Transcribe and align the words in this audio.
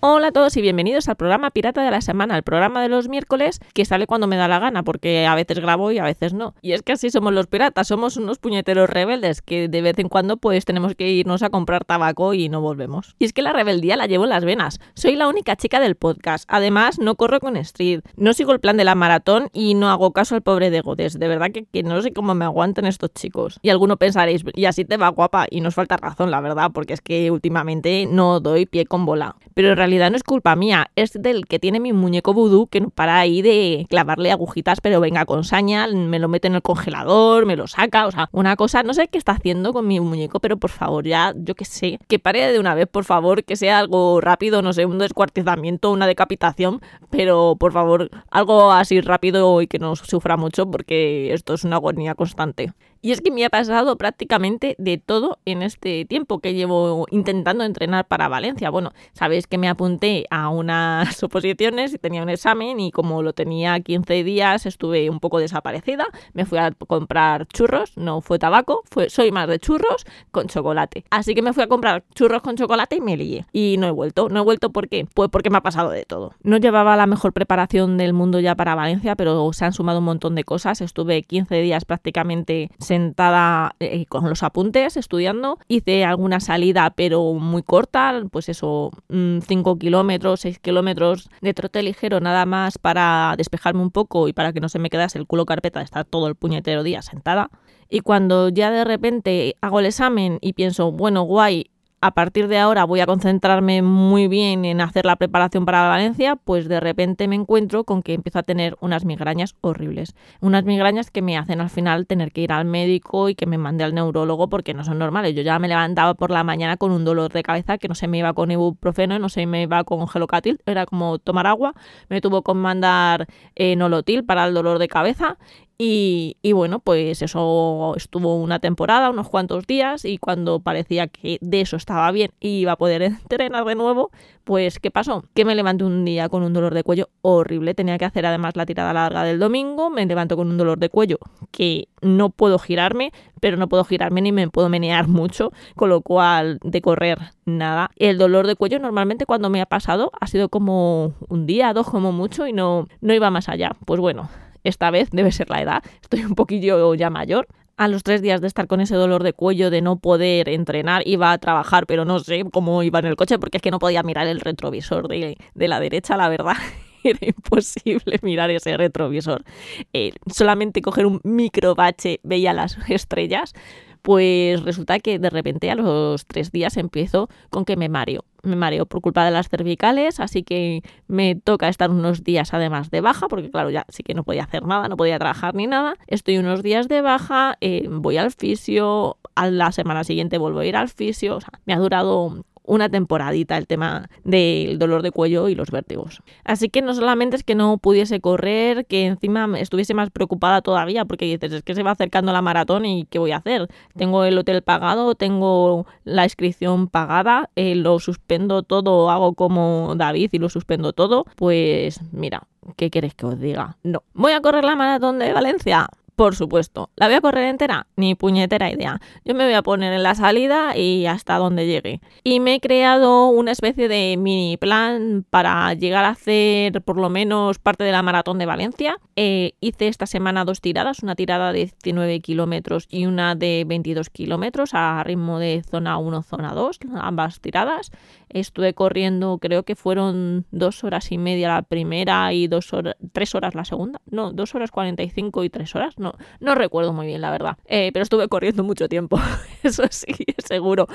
Hola 0.00 0.28
a 0.28 0.32
todos 0.32 0.56
y 0.56 0.62
bienvenidos 0.62 1.08
al 1.08 1.16
programa 1.16 1.50
Pirata 1.50 1.82
de 1.82 1.90
la 1.90 2.00
Semana, 2.00 2.36
el 2.36 2.44
programa 2.44 2.80
de 2.80 2.88
los 2.88 3.08
miércoles 3.08 3.58
que 3.74 3.84
sale 3.84 4.06
cuando 4.06 4.28
me 4.28 4.36
da 4.36 4.46
la 4.46 4.60
gana, 4.60 4.84
porque 4.84 5.26
a 5.26 5.34
veces 5.34 5.58
grabo 5.58 5.90
y 5.90 5.98
a 5.98 6.04
veces 6.04 6.32
no. 6.32 6.54
Y 6.62 6.70
es 6.70 6.82
que 6.82 6.92
así 6.92 7.10
somos 7.10 7.32
los 7.32 7.48
piratas, 7.48 7.88
somos 7.88 8.16
unos 8.16 8.38
puñeteros 8.38 8.88
rebeldes 8.88 9.42
que 9.42 9.66
de 9.66 9.82
vez 9.82 9.98
en 9.98 10.08
cuando 10.08 10.36
pues 10.36 10.64
tenemos 10.64 10.94
que 10.94 11.10
irnos 11.10 11.42
a 11.42 11.50
comprar 11.50 11.84
tabaco 11.84 12.32
y 12.32 12.48
no 12.48 12.60
volvemos. 12.60 13.16
Y 13.18 13.24
es 13.24 13.32
que 13.32 13.42
la 13.42 13.52
rebeldía 13.52 13.96
la 13.96 14.06
llevo 14.06 14.22
en 14.22 14.30
las 14.30 14.44
venas. 14.44 14.78
Soy 14.94 15.16
la 15.16 15.26
única 15.26 15.56
chica 15.56 15.80
del 15.80 15.96
podcast. 15.96 16.44
Además, 16.46 17.00
no 17.00 17.16
corro 17.16 17.40
con 17.40 17.56
Street, 17.56 18.02
no 18.16 18.34
sigo 18.34 18.52
el 18.52 18.60
plan 18.60 18.76
de 18.76 18.84
la 18.84 18.94
maratón 18.94 19.48
y 19.52 19.74
no 19.74 19.90
hago 19.90 20.12
caso 20.12 20.36
al 20.36 20.42
pobre 20.42 20.70
de 20.70 20.80
Godes. 20.80 21.18
De 21.18 21.26
verdad 21.26 21.50
que, 21.50 21.64
que 21.64 21.82
no 21.82 22.00
sé 22.02 22.12
cómo 22.12 22.36
me 22.36 22.44
aguantan 22.44 22.86
estos 22.86 23.12
chicos. 23.14 23.58
Y 23.62 23.70
alguno 23.70 23.96
pensaréis, 23.96 24.44
y 24.54 24.66
así 24.66 24.84
te 24.84 24.96
va 24.96 25.08
guapa, 25.08 25.48
y 25.50 25.60
nos 25.60 25.74
falta 25.74 25.96
razón, 25.96 26.30
la 26.30 26.40
verdad, 26.40 26.70
porque 26.72 26.94
es 26.94 27.00
que 27.00 27.32
últimamente 27.32 28.06
no 28.08 28.38
doy 28.38 28.64
pie 28.64 28.86
con 28.86 29.04
bola. 29.04 29.34
Pero 29.54 29.70
en 29.70 29.76
realidad 29.76 29.88
no 30.10 30.16
es 30.16 30.22
culpa 30.22 30.56
mía, 30.56 30.90
es 30.96 31.12
del 31.12 31.46
que 31.46 31.58
tiene 31.58 31.80
mi 31.80 31.92
muñeco 31.92 32.32
vudú 32.34 32.66
que 32.66 32.80
no 32.80 32.90
para 32.90 33.18
ahí 33.18 33.42
de 33.42 33.86
clavarle 33.88 34.32
agujitas, 34.32 34.80
pero 34.80 35.00
venga 35.00 35.24
con 35.24 35.44
saña, 35.44 35.86
me 35.88 36.18
lo 36.18 36.28
mete 36.28 36.48
en 36.48 36.54
el 36.54 36.62
congelador, 36.62 37.46
me 37.46 37.56
lo 37.56 37.66
saca, 37.66 38.06
o 38.06 38.10
sea, 38.10 38.28
una 38.32 38.56
cosa, 38.56 38.82
no 38.82 38.94
sé 38.94 39.08
qué 39.08 39.18
está 39.18 39.32
haciendo 39.32 39.72
con 39.72 39.86
mi 39.86 40.00
muñeco, 40.00 40.40
pero 40.40 40.56
por 40.56 40.70
favor, 40.70 41.06
ya, 41.06 41.34
yo 41.36 41.54
qué 41.54 41.64
sé, 41.64 41.98
que 42.08 42.18
pare 42.18 42.52
de 42.52 42.58
una 42.58 42.74
vez, 42.74 42.86
por 42.86 43.04
favor, 43.04 43.44
que 43.44 43.56
sea 43.56 43.78
algo 43.78 44.20
rápido, 44.20 44.62
no 44.62 44.72
sé, 44.72 44.86
un 44.86 44.98
descuartizamiento, 44.98 45.90
una 45.90 46.06
decapitación, 46.06 46.80
pero 47.10 47.56
por 47.58 47.72
favor, 47.72 48.10
algo 48.30 48.72
así 48.72 49.00
rápido 49.00 49.60
y 49.62 49.66
que 49.66 49.78
no 49.78 49.96
sufra 49.96 50.36
mucho, 50.36 50.70
porque 50.70 51.32
esto 51.32 51.54
es 51.54 51.64
una 51.64 51.76
agonía 51.76 52.14
constante. 52.14 52.72
Y 53.00 53.12
es 53.12 53.20
que 53.20 53.30
me 53.30 53.44
ha 53.44 53.50
pasado 53.50 53.96
prácticamente 53.96 54.74
de 54.78 54.98
todo 54.98 55.38
en 55.44 55.62
este 55.62 56.04
tiempo 56.04 56.40
que 56.40 56.54
llevo 56.54 57.06
intentando 57.10 57.64
entrenar 57.64 58.06
para 58.06 58.28
Valencia. 58.28 58.70
Bueno, 58.70 58.92
sabéis 59.12 59.46
que 59.46 59.58
me 59.58 59.68
apunté 59.68 60.26
a 60.30 60.48
unas 60.48 61.22
oposiciones 61.22 61.94
y 61.94 61.98
tenía 61.98 62.22
un 62.22 62.28
examen 62.28 62.80
y 62.80 62.90
como 62.90 63.22
lo 63.22 63.32
tenía 63.32 63.78
15 63.78 64.24
días 64.24 64.66
estuve 64.66 65.10
un 65.10 65.20
poco 65.20 65.38
desaparecida. 65.38 66.06
Me 66.32 66.44
fui 66.44 66.58
a 66.58 66.72
comprar 66.72 67.46
churros, 67.46 67.96
no 67.96 68.20
fue 68.20 68.38
tabaco, 68.38 68.82
soy 69.08 69.30
más 69.30 69.48
de 69.48 69.58
churros 69.58 70.04
con 70.30 70.48
chocolate. 70.48 71.04
Así 71.10 71.34
que 71.34 71.42
me 71.42 71.52
fui 71.52 71.62
a 71.62 71.68
comprar 71.68 72.04
churros 72.14 72.42
con 72.42 72.56
chocolate 72.56 72.96
y 72.96 73.00
me 73.00 73.16
lié. 73.16 73.46
Y 73.52 73.76
no 73.78 73.86
he 73.86 73.92
vuelto. 73.92 74.28
No 74.28 74.40
he 74.40 74.44
vuelto 74.44 74.70
¿por 74.70 74.88
qué? 74.88 75.06
Pues 75.14 75.28
porque 75.30 75.50
me 75.50 75.58
ha 75.58 75.62
pasado 75.62 75.90
de 75.90 76.04
todo. 76.04 76.34
No 76.42 76.56
llevaba 76.56 76.96
la 76.96 77.06
mejor 77.06 77.32
preparación 77.32 77.96
del 77.96 78.12
mundo 78.12 78.40
ya 78.40 78.54
para 78.54 78.74
Valencia, 78.74 79.14
pero 79.16 79.52
se 79.52 79.64
han 79.64 79.72
sumado 79.72 80.00
un 80.00 80.04
montón 80.04 80.34
de 80.34 80.44
cosas. 80.44 80.80
Estuve 80.80 81.22
15 81.22 81.60
días 81.60 81.84
prácticamente 81.84 82.70
sentada 82.88 83.76
eh, 83.80 84.06
con 84.06 84.28
los 84.28 84.42
apuntes 84.42 84.96
estudiando. 84.96 85.58
Hice 85.68 86.04
alguna 86.04 86.40
salida, 86.40 86.90
pero 86.90 87.34
muy 87.34 87.62
corta, 87.62 88.22
pues 88.32 88.48
eso, 88.48 88.90
5 89.08 89.74
mm, 89.74 89.78
kilómetros, 89.78 90.40
6 90.40 90.58
kilómetros 90.58 91.30
de 91.42 91.54
trote 91.54 91.82
ligero, 91.82 92.20
nada 92.20 92.46
más 92.46 92.78
para 92.78 93.34
despejarme 93.36 93.82
un 93.82 93.90
poco 93.90 94.26
y 94.26 94.32
para 94.32 94.52
que 94.52 94.60
no 94.60 94.68
se 94.68 94.78
me 94.78 94.90
quedase 94.90 95.18
el 95.18 95.26
culo 95.26 95.44
carpeta 95.44 95.80
de 95.80 95.84
estar 95.84 96.04
todo 96.06 96.26
el 96.28 96.34
puñetero 96.34 96.82
día 96.82 97.02
sentada. 97.02 97.50
Y 97.90 98.00
cuando 98.00 98.48
ya 98.48 98.70
de 98.70 98.84
repente 98.84 99.56
hago 99.60 99.80
el 99.80 99.86
examen 99.86 100.38
y 100.40 100.54
pienso, 100.54 100.90
bueno, 100.90 101.22
guay, 101.22 101.70
a 102.00 102.12
partir 102.12 102.46
de 102.46 102.58
ahora 102.58 102.84
voy 102.84 103.00
a 103.00 103.06
concentrarme 103.06 103.82
muy 103.82 104.28
bien 104.28 104.64
en 104.64 104.80
hacer 104.80 105.04
la 105.04 105.16
preparación 105.16 105.64
para 105.64 105.88
Valencia, 105.88 106.36
pues 106.36 106.68
de 106.68 106.78
repente 106.78 107.26
me 107.26 107.34
encuentro 107.34 107.84
con 107.84 108.02
que 108.02 108.14
empiezo 108.14 108.38
a 108.38 108.44
tener 108.44 108.76
unas 108.80 109.04
migrañas 109.04 109.56
horribles. 109.60 110.14
Unas 110.40 110.64
migrañas 110.64 111.10
que 111.10 111.22
me 111.22 111.36
hacen 111.36 111.60
al 111.60 111.70
final 111.70 112.06
tener 112.06 112.30
que 112.30 112.42
ir 112.42 112.52
al 112.52 112.66
médico 112.66 113.28
y 113.28 113.34
que 113.34 113.46
me 113.46 113.58
mande 113.58 113.82
al 113.82 113.94
neurólogo 113.94 114.48
porque 114.48 114.74
no 114.74 114.84
son 114.84 114.98
normales. 114.98 115.34
Yo 115.34 115.42
ya 115.42 115.58
me 115.58 115.66
levantaba 115.66 116.14
por 116.14 116.30
la 116.30 116.44
mañana 116.44 116.76
con 116.76 116.92
un 116.92 117.04
dolor 117.04 117.32
de 117.32 117.42
cabeza 117.42 117.78
que 117.78 117.88
no 117.88 117.96
se 117.96 118.06
me 118.06 118.18
iba 118.18 118.32
con 118.32 118.50
ibuprofeno, 118.50 119.18
no 119.18 119.28
se 119.28 119.46
me 119.46 119.62
iba 119.62 119.82
con 119.82 120.06
gelocatil, 120.06 120.60
era 120.66 120.86
como 120.86 121.18
tomar 121.18 121.48
agua. 121.48 121.74
Me 122.08 122.20
tuvo 122.20 122.42
que 122.42 122.54
mandar 122.54 123.26
eh, 123.56 123.74
nolotil 123.74 124.24
para 124.24 124.44
el 124.44 124.54
dolor 124.54 124.78
de 124.78 124.86
cabeza 124.86 125.36
y, 125.80 126.34
bueno, 126.54 126.80
pues 126.80 127.22
eso 127.22 127.94
estuvo 127.96 128.34
una 128.42 128.58
temporada, 128.58 129.10
unos 129.10 129.28
cuantos 129.28 129.64
días, 129.64 130.04
y 130.04 130.18
cuando 130.18 130.58
parecía 130.58 131.06
que 131.06 131.38
de 131.40 131.60
eso 131.60 131.76
estaba 131.76 132.10
bien 132.10 132.32
y 132.40 132.58
iba 132.58 132.72
a 132.72 132.76
poder 132.76 133.02
entrenar 133.02 133.64
de 133.64 133.76
nuevo, 133.76 134.10
pues 134.42 134.80
¿qué 134.80 134.90
pasó? 134.90 135.22
Que 135.34 135.44
me 135.44 135.54
levanté 135.54 135.84
un 135.84 136.04
día 136.04 136.28
con 136.28 136.42
un 136.42 136.52
dolor 136.52 136.74
de 136.74 136.82
cuello 136.82 137.10
horrible. 137.22 137.74
Tenía 137.74 137.96
que 137.96 138.06
hacer 138.06 138.26
además 138.26 138.56
la 138.56 138.66
tirada 138.66 138.92
larga 138.92 139.22
del 139.22 139.38
domingo, 139.38 139.88
me 139.88 140.04
levanto 140.04 140.36
con 140.36 140.48
un 140.48 140.56
dolor 140.56 140.80
de 140.80 140.88
cuello 140.88 141.18
que 141.52 141.86
no 142.02 142.30
puedo 142.30 142.58
girarme, 142.58 143.12
pero 143.40 143.56
no 143.56 143.68
puedo 143.68 143.84
girarme 143.84 144.20
ni 144.20 144.32
me 144.32 144.48
puedo 144.48 144.68
menear 144.68 145.06
mucho, 145.08 145.52
con 145.76 145.90
lo 145.90 146.00
cual 146.00 146.58
de 146.64 146.82
correr 146.82 147.20
nada. 147.44 147.92
El 147.94 148.18
dolor 148.18 148.48
de 148.48 148.56
cuello 148.56 148.80
normalmente 148.80 149.26
cuando 149.26 149.48
me 149.48 149.60
ha 149.60 149.66
pasado 149.66 150.10
ha 150.20 150.26
sido 150.26 150.48
como 150.48 151.12
un 151.28 151.46
día, 151.46 151.72
dos 151.72 151.88
como 151.88 152.10
mucho 152.10 152.48
y 152.48 152.52
no, 152.52 152.88
no 153.00 153.14
iba 153.14 153.30
más 153.30 153.48
allá. 153.48 153.76
Pues 153.86 154.00
bueno, 154.00 154.28
esta 154.64 154.90
vez 154.90 155.10
debe 155.10 155.32
ser 155.32 155.50
la 155.50 155.62
edad, 155.62 155.82
estoy 156.02 156.24
un 156.24 156.34
poquillo 156.34 156.94
ya 156.94 157.10
mayor. 157.10 157.46
A 157.76 157.86
los 157.86 158.02
tres 158.02 158.22
días 158.22 158.40
de 158.40 158.48
estar 158.48 158.66
con 158.66 158.80
ese 158.80 158.96
dolor 158.96 159.22
de 159.22 159.32
cuello, 159.32 159.70
de 159.70 159.82
no 159.82 160.00
poder 160.00 160.48
entrenar, 160.48 161.02
iba 161.06 161.30
a 161.30 161.38
trabajar, 161.38 161.86
pero 161.86 162.04
no 162.04 162.18
sé 162.18 162.44
cómo 162.52 162.82
iba 162.82 162.98
en 162.98 163.06
el 163.06 163.14
coche 163.14 163.38
porque 163.38 163.58
es 163.58 163.62
que 163.62 163.70
no 163.70 163.78
podía 163.78 164.02
mirar 164.02 164.26
el 164.26 164.40
retrovisor 164.40 165.06
de, 165.06 165.36
la 165.54 165.78
derecha, 165.78 166.16
la 166.16 166.28
verdad. 166.28 166.56
Era 167.04 167.20
imposible 167.22 168.18
mirar 168.22 168.50
ese 168.50 168.76
retrovisor. 168.76 169.44
Eh, 169.92 170.10
solamente 170.26 170.82
coger 170.82 171.06
un 171.06 171.20
micro 171.22 171.76
bache 171.76 172.18
veía 172.24 172.52
las 172.52 172.76
estrellas 172.88 173.54
pues 174.02 174.62
resulta 174.62 174.98
que 175.00 175.18
de 175.18 175.30
repente 175.30 175.70
a 175.70 175.74
los 175.74 176.26
tres 176.26 176.50
días 176.50 176.76
empiezo 176.76 177.28
con 177.50 177.64
que 177.64 177.76
me 177.76 177.88
mareo. 177.88 178.24
Me 178.48 178.56
mareo 178.56 178.86
por 178.86 179.00
culpa 179.00 179.24
de 179.24 179.30
las 179.30 179.48
cervicales, 179.48 180.20
así 180.20 180.42
que 180.42 180.82
me 181.06 181.34
toca 181.34 181.68
estar 181.68 181.90
unos 181.90 182.24
días 182.24 182.54
además 182.54 182.90
de 182.90 183.00
baja, 183.00 183.28
porque 183.28 183.50
claro, 183.50 183.70
ya 183.70 183.84
sí 183.88 184.02
que 184.02 184.14
no 184.14 184.24
podía 184.24 184.44
hacer 184.44 184.64
nada, 184.64 184.88
no 184.88 184.96
podía 184.96 185.18
trabajar 185.18 185.54
ni 185.54 185.66
nada. 185.66 185.94
Estoy 186.06 186.38
unos 186.38 186.62
días 186.62 186.88
de 186.88 187.02
baja, 187.02 187.56
eh, 187.60 187.86
voy 187.90 188.16
al 188.16 188.30
fisio, 188.30 189.18
a 189.34 189.50
la 189.50 189.70
semana 189.72 190.02
siguiente 190.04 190.38
vuelvo 190.38 190.60
a 190.60 190.66
ir 190.66 190.76
al 190.76 190.88
fisio, 190.88 191.36
o 191.36 191.40
sea, 191.40 191.50
me 191.66 191.74
ha 191.74 191.78
durado 191.78 192.44
una 192.68 192.88
temporadita 192.88 193.56
el 193.56 193.66
tema 193.66 194.08
del 194.24 194.78
dolor 194.78 195.02
de 195.02 195.10
cuello 195.10 195.48
y 195.48 195.54
los 195.54 195.70
vértigos. 195.70 196.22
Así 196.44 196.68
que 196.68 196.82
no 196.82 196.94
solamente 196.94 197.36
es 197.36 197.42
que 197.42 197.54
no 197.54 197.78
pudiese 197.78 198.20
correr, 198.20 198.86
que 198.86 199.06
encima 199.06 199.48
estuviese 199.58 199.94
más 199.94 200.10
preocupada 200.10 200.60
todavía, 200.60 201.04
porque 201.04 201.24
dices, 201.24 201.52
es 201.52 201.62
que 201.62 201.74
se 201.74 201.82
va 201.82 201.92
acercando 201.92 202.32
la 202.32 202.42
maratón 202.42 202.84
y 202.84 203.06
¿qué 203.06 203.18
voy 203.18 203.32
a 203.32 203.38
hacer? 203.38 203.68
Tengo 203.96 204.24
el 204.24 204.38
hotel 204.38 204.62
pagado, 204.62 205.14
tengo 205.14 205.86
la 206.04 206.24
inscripción 206.24 206.88
pagada, 206.88 207.50
eh, 207.56 207.74
lo 207.74 207.98
suspendo 207.98 208.62
todo, 208.62 209.10
hago 209.10 209.32
como 209.32 209.94
David 209.96 210.30
y 210.32 210.38
lo 210.38 210.50
suspendo 210.50 210.92
todo. 210.92 211.24
Pues 211.36 212.00
mira, 212.12 212.42
¿qué 212.76 212.90
queréis 212.90 213.14
que 213.14 213.26
os 213.26 213.40
diga? 213.40 213.78
No. 213.82 214.02
¿Voy 214.12 214.32
a 214.32 214.40
correr 214.40 214.64
la 214.64 214.76
maratón 214.76 215.18
de 215.18 215.32
Valencia? 215.32 215.88
Por 216.18 216.34
supuesto. 216.34 216.90
¿La 216.96 217.06
voy 217.06 217.14
a 217.14 217.20
correr 217.20 217.44
entera? 217.44 217.86
Ni 217.94 218.16
puñetera 218.16 218.72
idea. 218.72 219.00
Yo 219.24 219.36
me 219.36 219.44
voy 219.44 219.54
a 219.54 219.62
poner 219.62 219.92
en 219.92 220.02
la 220.02 220.16
salida 220.16 220.76
y 220.76 221.06
hasta 221.06 221.36
donde 221.36 221.68
llegue. 221.68 222.00
Y 222.24 222.40
me 222.40 222.56
he 222.56 222.60
creado 222.60 223.28
una 223.28 223.52
especie 223.52 223.86
de 223.86 224.16
mini 224.18 224.56
plan 224.56 225.24
para 225.30 225.72
llegar 225.74 226.04
a 226.04 226.08
hacer 226.08 226.82
por 226.82 226.96
lo 226.96 227.08
menos 227.08 227.60
parte 227.60 227.84
de 227.84 227.92
la 227.92 228.02
maratón 228.02 228.38
de 228.38 228.46
Valencia. 228.46 228.98
Eh, 229.14 229.52
hice 229.60 229.86
esta 229.86 230.06
semana 230.06 230.44
dos 230.44 230.60
tiradas, 230.60 231.04
una 231.04 231.14
tirada 231.14 231.52
de 231.52 231.70
19 231.84 232.18
kilómetros 232.18 232.88
y 232.90 233.06
una 233.06 233.36
de 233.36 233.62
22 233.64 234.10
kilómetros 234.10 234.70
a 234.72 235.04
ritmo 235.04 235.38
de 235.38 235.62
zona 235.70 235.98
1, 235.98 236.22
zona 236.22 236.52
2, 236.52 236.80
ambas 236.96 237.40
tiradas. 237.40 237.92
Estuve 238.28 238.74
corriendo, 238.74 239.38
creo 239.38 239.62
que 239.62 239.76
fueron 239.76 240.46
dos 240.50 240.82
horas 240.82 241.12
y 241.12 241.18
media 241.18 241.48
la 241.48 241.62
primera 241.62 242.32
y 242.32 242.48
dos 242.48 242.72
horas, 242.72 242.96
tres 243.12 243.36
horas 243.36 243.54
la 243.54 243.64
segunda. 243.64 244.00
No, 244.10 244.32
dos 244.32 244.56
horas 244.56 244.72
45 244.72 245.44
y 245.44 245.50
tres 245.50 245.76
horas. 245.76 245.96
No, 245.96 246.07
no, 246.40 246.54
recuerdo 246.54 246.92
muy 246.92 247.06
bien, 247.06 247.20
la 247.20 247.30
verdad. 247.30 247.56
Eh, 247.66 247.90
pero 247.92 248.02
estuve 248.02 248.28
corriendo 248.28 248.64
mucho 248.64 248.88
tiempo, 248.88 249.18
eso 249.62 249.84
sí, 249.90 250.14
seguro. 250.38 250.86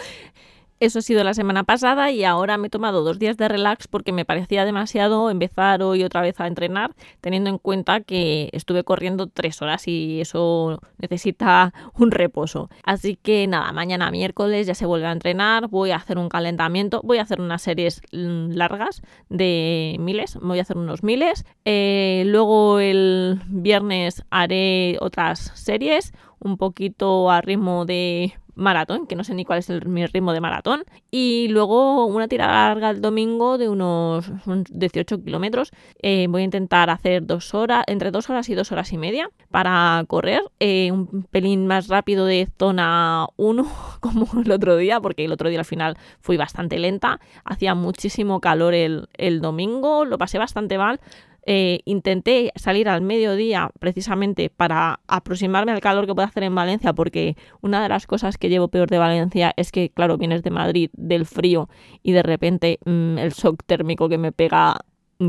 Eso 0.84 1.00
ha 1.00 1.02
sido 1.02 1.24
la 1.24 1.34
semana 1.34 1.64
pasada 1.64 2.12
y 2.12 2.26
ahora 2.26 2.58
me 2.58 2.68
he 2.68 2.70
tomado 2.70 3.06
dos 3.06 3.18
días 3.18 3.38
de 3.38 3.48
relax 3.48 3.88
porque 3.88 4.12
me 4.12 4.26
parecía 4.26 4.66
demasiado 4.66 5.30
empezar 5.30 5.82
hoy 5.82 6.04
otra 6.04 6.20
vez 6.20 6.42
a 6.42 6.48
entrenar, 6.48 6.94
teniendo 7.22 7.50
en 7.50 7.58
cuenta 7.58 8.02
que 8.02 8.50
estuve 8.52 8.84
corriendo 8.84 9.28
tres 9.28 9.62
horas 9.62 9.88
y 9.88 10.20
eso 10.20 10.82
necesita 10.98 11.74
un 11.98 12.12
reposo. 12.12 12.70
Así 12.84 13.16
que 13.16 13.48
nada, 13.48 13.72
mañana 13.72 14.12
miércoles 14.12 14.68
ya 14.68 14.76
se 14.76 14.86
vuelve 14.86 15.08
a 15.08 15.14
entrenar, 15.14 15.70
voy 15.70 15.92
a 15.92 15.96
hacer 15.96 16.18
un 16.18 16.28
calentamiento, 16.28 17.00
voy 17.02 17.20
a 17.20 17.22
hacer 17.22 17.40
unas 17.40 17.62
series 17.62 18.02
largas 18.12 19.04
de 19.30 19.96
miles, 20.02 20.38
voy 20.42 20.60
a 20.60 20.64
hacer 20.64 20.78
unos 20.78 21.02
miles. 21.02 21.46
Eh, 21.64 22.24
luego 22.26 22.82
el 22.82 23.40
viernes 23.48 24.26
haré 24.32 24.98
otras 25.00 25.54
series 25.56 26.12
un 26.42 26.58
poquito 26.58 27.32
a 27.32 27.40
ritmo 27.40 27.86
de 27.86 28.34
maratón, 28.56 29.08
que 29.08 29.16
no 29.16 29.24
sé 29.24 29.34
ni 29.34 29.46
cuál 29.46 29.60
es 29.60 29.70
el, 29.70 29.86
mi 29.86 30.06
ritmo 30.06 30.34
de 30.34 30.42
maratón. 30.42 30.84
Y 31.12 31.48
luego 31.50 32.06
una 32.06 32.28
tirada 32.28 32.70
larga 32.70 32.90
el 32.90 33.02
domingo 33.02 33.58
de 33.58 33.70
unos 33.70 34.32
18 34.70 35.24
kilómetros. 35.24 35.72
Eh, 36.02 36.28
voy 36.30 36.42
a 36.42 36.46
intentar 36.46 36.90
hacer 36.90 37.26
dos 37.26 37.54
horas, 37.54 37.84
entre 37.88 38.12
dos 38.12 38.30
horas 38.30 38.50
y 38.50 38.56
dos 38.56 38.72
horas 38.72 38.92
y 38.94 38.98
media 38.98 39.30
para 39.50 40.04
correr. 40.08 40.42
Eh, 40.60 40.92
un 40.92 41.24
pelín 41.32 41.68
más 41.68 41.88
rápido 41.88 42.26
de 42.26 42.48
zona 42.58 43.28
1 43.38 43.72
como 44.00 44.28
el 44.42 44.52
otro 44.52 44.78
día, 44.78 45.00
porque 45.00 45.26
el 45.26 45.32
otro 45.32 45.50
día 45.50 45.60
al 45.60 45.66
final 45.66 45.98
fui 46.20 46.38
bastante 46.38 46.80
lenta. 46.80 47.20
Hacía 47.46 47.76
muchísimo 47.76 48.40
calor 48.40 48.74
el, 48.74 49.10
el 49.14 49.42
domingo, 49.42 50.06
lo 50.06 50.18
pasé 50.18 50.38
bastante 50.38 50.78
mal. 50.78 51.00
Eh, 51.46 51.82
intenté 51.86 52.52
salir 52.56 52.88
al 52.88 53.02
mediodía 53.02 53.70
precisamente 53.80 54.50
para 54.50 55.02
aproximarme 55.08 55.74
al 55.74 55.82
calor 55.82 56.08
que 56.08 56.16
puede 56.16 56.28
hacer 56.28 56.44
en 56.44 56.56
Valencia, 56.56 56.94
porque 56.94 57.36
una 57.62 57.84
de 57.84 57.90
las 57.90 58.08
cosas 58.08 58.38
que 58.38 58.50
llevo 58.50 58.70
peor 58.70 58.90
de 58.90 58.98
Valencia 58.98 59.54
es 59.58 59.72
que, 59.72 59.90
claro, 59.90 60.18
vienes 60.18 60.42
de 60.44 60.52
Madrid, 60.52 60.90
del 60.94 61.26
frío, 61.26 61.70
y 62.02 62.14
de 62.14 62.24
repente 62.24 62.80
mm, 62.86 63.18
el 63.18 63.32
shock 63.32 63.64
térmico 63.66 64.08
que 64.08 64.18
me 64.18 64.32
pega 64.32 64.78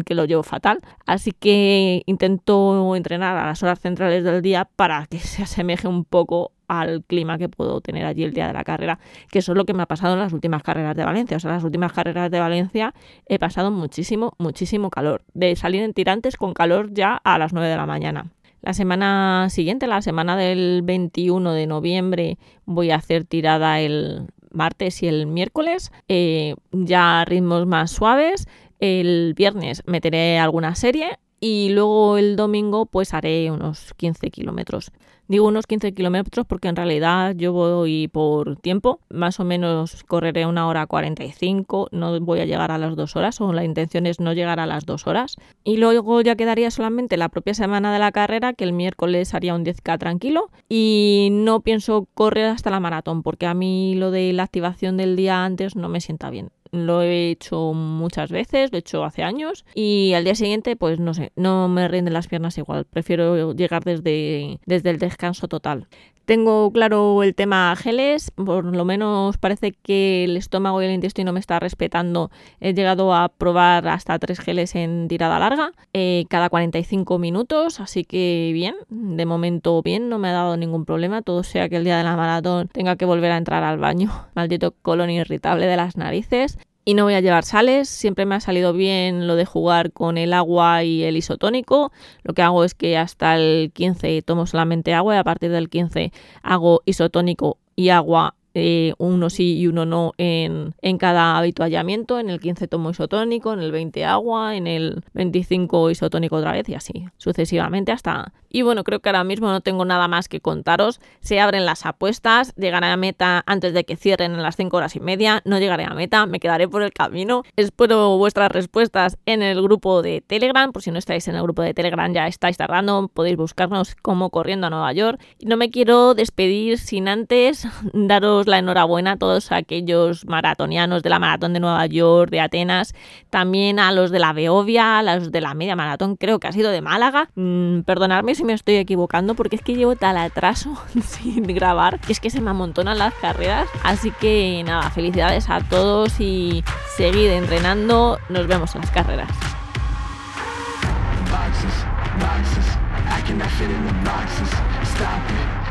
que 0.04 0.14
lo 0.14 0.24
llevo 0.24 0.42
fatal. 0.42 0.80
Así 1.06 1.32
que 1.32 2.02
intento 2.06 2.94
entrenar 2.96 3.36
a 3.36 3.46
las 3.46 3.62
horas 3.62 3.80
centrales 3.80 4.24
del 4.24 4.42
día 4.42 4.68
para 4.76 5.06
que 5.06 5.18
se 5.20 5.42
asemeje 5.42 5.88
un 5.88 6.04
poco 6.04 6.52
al 6.68 7.04
clima 7.04 7.38
que 7.38 7.48
puedo 7.48 7.80
tener 7.80 8.06
allí 8.06 8.24
el 8.24 8.32
día 8.32 8.46
de 8.46 8.54
la 8.54 8.64
carrera, 8.64 8.98
que 9.30 9.40
eso 9.40 9.52
es 9.52 9.56
lo 9.58 9.64
que 9.64 9.74
me 9.74 9.82
ha 9.82 9.86
pasado 9.86 10.14
en 10.14 10.20
las 10.20 10.32
últimas 10.32 10.62
carreras 10.62 10.96
de 10.96 11.04
Valencia. 11.04 11.36
O 11.36 11.40
sea, 11.40 11.50
las 11.50 11.64
últimas 11.64 11.92
carreras 11.92 12.30
de 12.30 12.40
Valencia 12.40 12.94
he 13.26 13.38
pasado 13.38 13.70
muchísimo, 13.70 14.34
muchísimo 14.38 14.90
calor. 14.90 15.24
De 15.34 15.54
salir 15.56 15.82
en 15.82 15.92
tirantes 15.92 16.36
con 16.36 16.54
calor 16.54 16.92
ya 16.92 17.16
a 17.22 17.38
las 17.38 17.52
9 17.52 17.68
de 17.68 17.76
la 17.76 17.86
mañana. 17.86 18.30
La 18.62 18.72
semana 18.72 19.48
siguiente, 19.50 19.86
la 19.86 20.00
semana 20.00 20.36
del 20.36 20.80
21 20.82 21.52
de 21.52 21.66
noviembre, 21.66 22.38
voy 22.64 22.90
a 22.92 22.96
hacer 22.96 23.24
tirada 23.24 23.80
el 23.80 24.28
martes 24.54 25.02
y 25.02 25.08
el 25.08 25.26
miércoles, 25.26 25.92
eh, 26.08 26.54
ya 26.72 27.24
ritmos 27.26 27.66
más 27.66 27.90
suaves. 27.90 28.48
El 28.80 29.34
viernes 29.34 29.82
meteré 29.86 30.38
alguna 30.38 30.74
serie 30.74 31.18
y 31.40 31.68
luego 31.68 32.16
el 32.16 32.36
domingo 32.36 32.86
pues 32.86 33.12
haré 33.12 33.50
unos 33.50 33.92
15 33.98 34.30
kilómetros. 34.30 34.90
Digo 35.28 35.46
unos 35.46 35.66
15 35.66 35.92
kilómetros 35.92 36.46
porque 36.46 36.68
en 36.68 36.76
realidad 36.76 37.34
yo 37.34 37.52
voy 37.52 38.08
por 38.08 38.56
tiempo, 38.56 39.00
más 39.08 39.40
o 39.40 39.44
menos 39.44 40.04
correré 40.04 40.46
una 40.46 40.66
hora 40.68 40.86
45, 40.86 41.88
no 41.92 42.20
voy 42.20 42.40
a 42.40 42.46
llegar 42.46 42.70
a 42.70 42.78
las 42.78 42.94
dos 42.96 43.16
horas 43.16 43.40
o 43.42 43.52
la 43.52 43.64
intención 43.64 44.06
es 44.06 44.20
no 44.20 44.32
llegar 44.32 44.58
a 44.58 44.66
las 44.66 44.86
dos 44.86 45.06
horas. 45.06 45.36
Y 45.64 45.76
luego 45.76 46.20
ya 46.22 46.34
quedaría 46.36 46.70
solamente 46.70 47.16
la 47.16 47.28
propia 47.30 47.52
semana 47.54 47.92
de 47.92 47.98
la 47.98 48.12
carrera, 48.12 48.54
que 48.54 48.64
el 48.64 48.72
miércoles 48.72 49.34
haría 49.34 49.54
un 49.54 49.64
10K 49.64 49.98
tranquilo 49.98 50.50
y 50.68 51.28
no 51.30 51.60
pienso 51.60 52.06
correr 52.14 52.46
hasta 52.46 52.70
la 52.70 52.80
maratón 52.80 53.22
porque 53.22 53.46
a 53.46 53.54
mí 53.54 53.94
lo 53.94 54.10
de 54.10 54.32
la 54.32 54.44
activación 54.44 54.96
del 54.96 55.16
día 55.16 55.44
antes 55.44 55.76
no 55.76 55.88
me 55.88 56.00
sienta 56.00 56.30
bien 56.30 56.50
lo 56.74 57.02
he 57.02 57.30
hecho 57.30 57.72
muchas 57.72 58.30
veces, 58.30 58.72
lo 58.72 58.76
he 58.76 58.80
hecho 58.80 59.04
hace 59.04 59.22
años 59.22 59.64
y 59.74 60.12
al 60.14 60.24
día 60.24 60.34
siguiente 60.34 60.76
pues 60.76 60.98
no 60.98 61.14
sé, 61.14 61.32
no 61.36 61.68
me 61.68 61.88
rinden 61.88 62.14
las 62.14 62.28
piernas 62.28 62.58
igual, 62.58 62.84
prefiero 62.84 63.52
llegar 63.52 63.84
desde, 63.84 64.60
desde 64.66 64.90
el 64.90 64.98
descanso 64.98 65.48
total. 65.48 65.88
Tengo 66.24 66.72
claro 66.72 67.22
el 67.22 67.34
tema 67.34 67.74
geles, 67.76 68.30
por 68.30 68.64
lo 68.64 68.84
menos 68.86 69.36
parece 69.36 69.72
que 69.72 70.24
el 70.24 70.38
estómago 70.38 70.80
y 70.80 70.86
el 70.86 70.92
intestino 70.92 71.34
me 71.34 71.40
está 71.40 71.60
respetando. 71.60 72.30
He 72.60 72.72
llegado 72.72 73.14
a 73.14 73.28
probar 73.28 73.86
hasta 73.88 74.18
tres 74.18 74.40
geles 74.40 74.74
en 74.74 75.06
tirada 75.08 75.38
larga, 75.38 75.72
eh, 75.92 76.24
cada 76.30 76.48
45 76.48 77.18
minutos, 77.18 77.78
así 77.78 78.04
que 78.04 78.50
bien, 78.54 78.74
de 78.88 79.26
momento 79.26 79.82
bien, 79.82 80.08
no 80.08 80.18
me 80.18 80.28
ha 80.28 80.32
dado 80.32 80.56
ningún 80.56 80.86
problema, 80.86 81.20
todo 81.20 81.42
sea 81.42 81.68
que 81.68 81.76
el 81.76 81.84
día 81.84 81.98
de 81.98 82.04
la 82.04 82.16
maratón 82.16 82.68
tenga 82.68 82.96
que 82.96 83.04
volver 83.04 83.30
a 83.30 83.36
entrar 83.36 83.62
al 83.62 83.78
baño, 83.78 84.10
maldito 84.34 84.72
colon 84.80 85.10
irritable 85.10 85.66
de 85.66 85.76
las 85.76 85.98
narices 85.98 86.58
y 86.84 86.94
no 86.94 87.04
voy 87.04 87.14
a 87.14 87.20
llevar 87.20 87.44
sales. 87.44 87.88
Siempre 87.88 88.26
me 88.26 88.34
ha 88.34 88.40
salido 88.40 88.72
bien 88.72 89.26
lo 89.26 89.36
de 89.36 89.44
jugar 89.44 89.92
con 89.92 90.18
el 90.18 90.32
agua 90.32 90.84
y 90.84 91.02
el 91.02 91.16
isotónico. 91.16 91.92
Lo 92.22 92.34
que 92.34 92.42
hago 92.42 92.64
es 92.64 92.74
que 92.74 92.96
hasta 92.98 93.36
el 93.36 93.72
15 93.72 94.22
tomo 94.22 94.46
solamente 94.46 94.94
agua 94.94 95.14
y 95.14 95.18
a 95.18 95.24
partir 95.24 95.50
del 95.50 95.68
15 95.68 96.12
hago 96.42 96.82
isotónico 96.84 97.58
y 97.76 97.88
agua 97.88 98.34
eh, 98.54 98.94
uno 98.98 99.30
sí 99.30 99.58
y 99.58 99.66
uno 99.66 99.84
no 99.84 100.12
en, 100.16 100.74
en, 100.80 100.98
cada 100.98 101.36
habituallamiento. 101.36 102.18
En 102.18 102.30
el 102.30 102.40
15 102.40 102.68
tomo 102.68 102.90
isotónico, 102.90 103.52
en 103.52 103.60
el 103.60 103.72
20 103.72 104.04
agua, 104.04 104.56
en 104.56 104.66
el 104.66 105.04
25 105.12 105.90
isotónico 105.90 106.36
otra 106.36 106.52
vez 106.52 106.68
y 106.68 106.74
así 106.74 107.06
sucesivamente 107.18 107.92
hasta 107.92 108.32
y 108.54 108.62
bueno, 108.62 108.84
creo 108.84 109.00
que 109.00 109.08
ahora 109.08 109.24
mismo 109.24 109.48
no 109.48 109.62
tengo 109.62 109.84
nada 109.84 110.06
más 110.06 110.28
que 110.28 110.40
contaros. 110.40 111.00
Se 111.18 111.40
abren 111.40 111.66
las 111.66 111.86
apuestas, 111.86 112.54
llegaré 112.54 112.86
a 112.86 112.96
meta 112.96 113.42
antes 113.46 113.74
de 113.74 113.82
que 113.82 113.96
cierren 113.96 114.30
en 114.30 114.42
las 114.44 114.54
5 114.54 114.76
horas 114.76 114.94
y 114.94 115.00
media. 115.00 115.42
No 115.44 115.58
llegaré 115.58 115.82
a 115.82 115.90
meta, 115.90 116.24
me 116.26 116.38
quedaré 116.38 116.68
por 116.68 116.84
el 116.84 116.92
camino. 116.92 117.42
Espero 117.56 118.16
vuestras 118.16 118.52
respuestas 118.52 119.18
en 119.26 119.42
el 119.42 119.60
grupo 119.60 120.02
de 120.02 120.20
Telegram. 120.20 120.70
Por 120.70 120.82
si 120.82 120.92
no 120.92 121.00
estáis 121.00 121.26
en 121.26 121.34
el 121.34 121.42
grupo 121.42 121.62
de 121.62 121.74
Telegram, 121.74 122.14
ya 122.14 122.28
estáis 122.28 122.56
tardando. 122.56 123.08
Podéis 123.12 123.36
buscarnos 123.36 123.96
como 123.96 124.30
Corriendo 124.30 124.68
a 124.68 124.70
Nueva 124.70 124.92
York. 124.92 125.20
Y 125.40 125.46
no 125.46 125.56
me 125.56 125.70
quiero 125.70 126.14
despedir 126.14 126.78
sin 126.78 127.08
antes 127.08 127.66
daros 127.92 128.43
la 128.46 128.58
enhorabuena 128.58 129.12
a 129.12 129.16
todos 129.16 129.52
aquellos 129.52 130.26
maratonianos 130.26 131.02
de 131.02 131.10
la 131.10 131.18
maratón 131.18 131.52
de 131.52 131.60
Nueva 131.60 131.86
York, 131.86 132.30
de 132.30 132.40
Atenas, 132.40 132.94
también 133.30 133.78
a 133.78 133.92
los 133.92 134.10
de 134.10 134.18
la 134.18 134.32
Beovia, 134.32 134.98
a 134.98 135.02
los 135.02 135.30
de 135.30 135.40
la 135.40 135.54
media 135.54 135.76
maratón, 135.76 136.16
creo 136.16 136.38
que 136.38 136.48
ha 136.48 136.52
sido 136.52 136.70
de 136.70 136.80
Málaga. 136.80 137.30
Mm, 137.34 137.80
perdonadme 137.80 138.34
si 138.34 138.44
me 138.44 138.52
estoy 138.52 138.76
equivocando 138.76 139.34
porque 139.34 139.56
es 139.56 139.62
que 139.62 139.74
llevo 139.74 139.96
tal 139.96 140.16
atraso 140.16 140.76
sin 141.02 141.42
grabar 141.42 142.00
que 142.00 142.12
es 142.12 142.20
que 142.20 142.30
se 142.30 142.40
me 142.40 142.50
amontonan 142.50 142.98
las 142.98 143.14
carreras. 143.14 143.68
Así 143.82 144.10
que 144.10 144.62
nada, 144.64 144.90
felicidades 144.90 145.48
a 145.48 145.60
todos 145.60 146.20
y 146.20 146.64
seguid 146.96 147.30
entrenando. 147.30 148.18
Nos 148.28 148.46
vemos 148.46 148.74
en 148.74 148.82
las 148.82 148.90
carreras. 148.90 149.28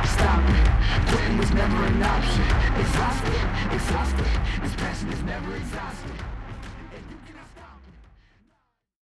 stop 0.08 0.44
it. 0.50 1.10
Quitting 1.10 1.38
was 1.38 1.52
never 1.52 1.84
an 1.86 2.04
option. 2.04 2.44
It's 2.80 2.96
lost 3.00 3.24
it's 3.72 3.92
lost 3.92 4.16
it. 4.20 4.62
This 4.62 4.76
passion 4.76 5.12
is 5.12 5.24
never 5.24 5.56
exhausted. 5.56 6.12